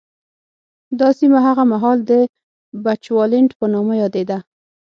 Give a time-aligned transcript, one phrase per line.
[0.99, 2.11] دا سیمه هغه مهال د
[2.85, 4.37] بچوالېنډ په نامه یادېده.